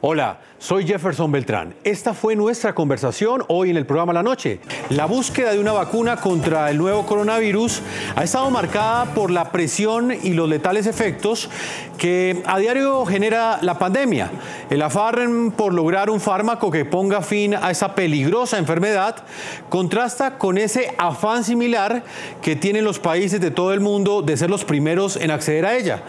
[0.00, 1.74] Hola, soy Jefferson Beltrán.
[1.82, 4.60] Esta fue nuestra conversación hoy en el programa La Noche.
[4.90, 7.82] La búsqueda de una vacuna contra el nuevo coronavirus
[8.14, 11.50] ha estado marcada por la presión y los letales efectos
[11.96, 14.30] que a diario genera la pandemia.
[14.70, 19.16] El afán por lograr un fármaco que ponga fin a esa peligrosa enfermedad
[19.68, 22.04] contrasta con ese afán similar
[22.40, 25.76] que tienen los países de todo el mundo de ser los primeros en acceder a
[25.76, 26.04] ella.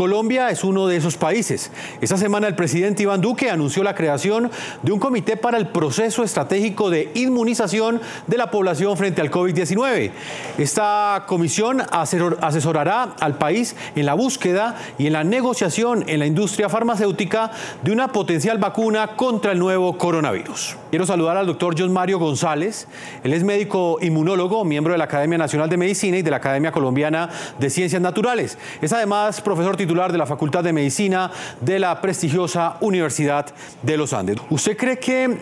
[0.00, 1.70] Colombia es uno de esos países.
[2.00, 4.50] Esta semana el presidente Iván Duque anunció la creación
[4.82, 10.10] de un comité para el proceso estratégico de inmunización de la población frente al COVID-19.
[10.56, 16.70] Esta comisión asesorará al país en la búsqueda y en la negociación en la industria
[16.70, 17.50] farmacéutica
[17.82, 20.78] de una potencial vacuna contra el nuevo coronavirus.
[20.88, 22.88] Quiero saludar al doctor John Mario González.
[23.22, 26.72] Él es médico inmunólogo, miembro de la Academia Nacional de Medicina y de la Academia
[26.72, 28.56] Colombiana de Ciencias Naturales.
[28.80, 33.46] Es además profesor titular de la Facultad de Medicina de la prestigiosa Universidad
[33.82, 34.36] de los Andes.
[34.48, 35.36] ¿Usted cree que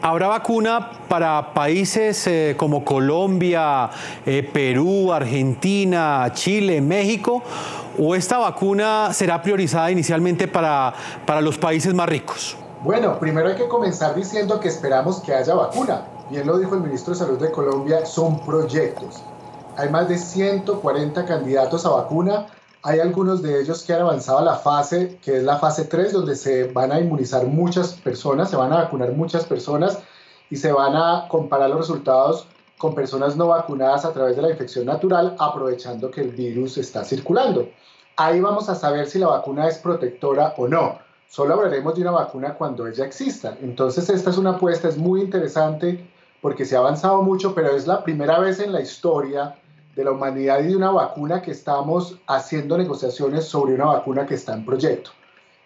[0.00, 3.90] ¿Habrá vacuna para países eh, como Colombia,
[4.24, 7.42] eh, Perú, Argentina, Chile, México?
[7.98, 10.94] ¿O esta vacuna será priorizada inicialmente para,
[11.26, 12.56] para los países más ricos?
[12.84, 16.04] Bueno, primero hay que comenzar diciendo que esperamos que haya vacuna.
[16.30, 19.20] Bien lo dijo el ministro de Salud de Colombia, son proyectos.
[19.76, 22.46] Hay más de 140 candidatos a vacuna
[22.82, 26.12] hay algunos de ellos que han avanzado a la fase, que es la fase 3,
[26.12, 29.98] donde se van a inmunizar muchas personas, se van a vacunar muchas personas
[30.48, 32.46] y se van a comparar los resultados
[32.78, 37.04] con personas no vacunadas a través de la infección natural, aprovechando que el virus está
[37.04, 37.68] circulando.
[38.16, 40.98] Ahí vamos a saber si la vacuna es protectora o no.
[41.28, 43.56] Solo hablaremos de una vacuna cuando ella exista.
[43.60, 46.08] Entonces esta es una apuesta, es muy interesante
[46.40, 49.56] porque se ha avanzado mucho, pero es la primera vez en la historia
[49.98, 54.36] de la humanidad y de una vacuna que estamos haciendo negociaciones sobre una vacuna que
[54.36, 55.10] está en proyecto.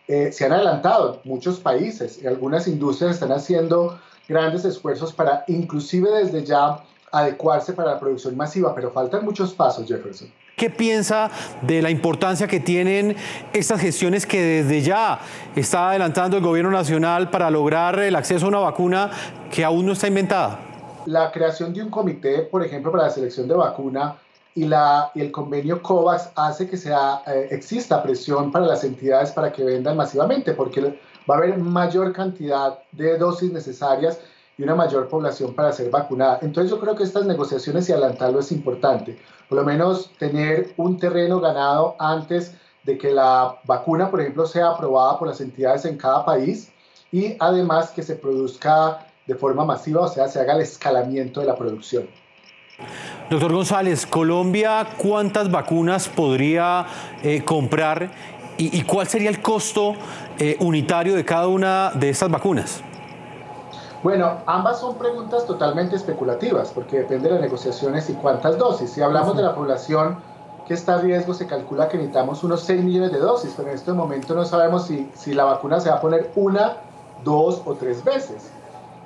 [0.09, 6.09] Eh, se han adelantado muchos países y algunas industrias están haciendo grandes esfuerzos para inclusive
[6.11, 6.83] desde ya
[7.13, 10.33] adecuarse para la producción masiva, pero faltan muchos pasos, Jefferson.
[10.57, 13.15] ¿Qué piensa de la importancia que tienen
[13.53, 15.21] estas gestiones que desde ya
[15.55, 19.11] está adelantando el gobierno nacional para lograr el acceso a una vacuna
[19.51, 20.72] que aún no está inventada?
[21.07, 24.17] La creación de un comité, por ejemplo, para la selección de vacuna
[24.55, 29.33] y, la, y el convenio COVAX hace que sea, eh, exista presión para las entidades
[29.33, 30.99] para que vendan masivamente, porque
[31.29, 34.21] va a haber mayor cantidad de dosis necesarias
[34.59, 36.39] y una mayor población para ser vacunada.
[36.43, 40.99] Entonces yo creo que estas negociaciones y adelantarlo es importante, por lo menos tener un
[40.99, 45.97] terreno ganado antes de que la vacuna, por ejemplo, sea aprobada por las entidades en
[45.97, 46.71] cada país
[47.11, 51.47] y además que se produzca de forma masiva, o sea, se haga el escalamiento de
[51.47, 52.07] la producción.
[53.31, 56.87] Doctor González, Colombia, ¿cuántas vacunas podría
[57.23, 58.11] eh, comprar
[58.59, 59.95] y, cuál sería el costo
[60.39, 62.83] eh, unitario de cada una de estas vacunas?
[64.03, 68.91] Bueno, ambas son preguntas totalmente especulativas porque depende de las negociaciones y cuántas dosis.
[68.91, 70.19] Si hablamos de la población
[70.67, 73.75] que está a riesgo, se calcula que necesitamos unos 6 millones de dosis, pero en
[73.75, 76.77] este momento no sabemos si, si la vacuna se va a poner una,
[77.25, 78.51] dos o tres veces.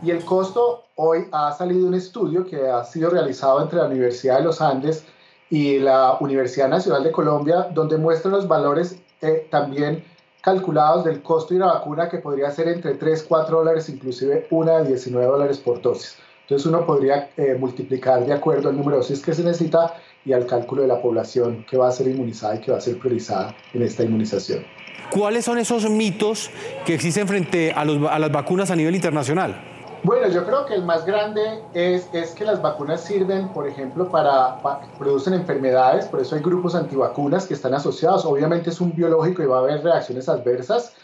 [0.03, 4.39] Y el costo, hoy ha salido un estudio que ha sido realizado entre la Universidad
[4.39, 5.05] de los Andes
[5.49, 10.05] y la Universidad Nacional de Colombia, donde muestra los valores eh, también
[10.43, 14.79] calculados del costo de la vacuna que podría ser entre 3, 4 dólares, inclusive una
[14.79, 16.19] de 19 dólares por dosis.
[16.43, 20.33] Entonces uno podría eh, multiplicar de acuerdo al número de dosis que se necesita y
[20.33, 22.99] al cálculo de la población que va a ser inmunizada y que va a ser
[22.99, 24.65] priorizada en esta inmunización.
[25.11, 26.51] ¿Cuáles son esos mitos
[26.85, 29.76] que existen frente a, a las vacunas a nivel internacional?
[30.07, 34.09] Bueno, yo creo que el más grande es, es que las vacunas sirven, por ejemplo,
[34.09, 34.57] para,
[35.01, 38.25] producen enfermedades, por eso hay grupos antivacunas que están asociados.
[38.25, 40.95] Obviamente es un biológico y va a haber reacciones adversas.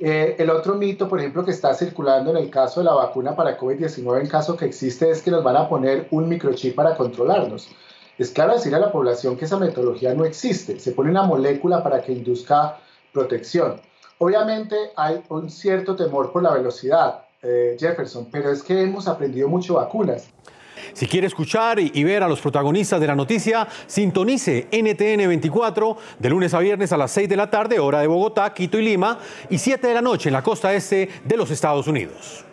[0.00, 3.36] Eh, el otro mito, por ejemplo, que está circulando en el caso de la vacuna
[3.36, 6.96] para COVID-19, en caso que existe, es que nos van a poner un microchip para
[6.96, 7.68] controlarnos.
[8.18, 10.80] Es claro decir a la población que esa metodología no existe.
[10.80, 12.78] Se pone una molécula para que induzca
[13.12, 13.80] protección.
[14.18, 17.29] Obviamente hay un cierto temor por la velocidad.
[17.42, 20.28] Eh, Jefferson, pero es que hemos aprendido mucho vacunas.
[20.92, 26.28] Si quiere escuchar y ver a los protagonistas de la noticia, sintonice NTN 24 de
[26.30, 29.18] lunes a viernes a las 6 de la tarde, hora de Bogotá, Quito y Lima,
[29.48, 32.44] y 7 de la noche en la costa este de los Estados Unidos.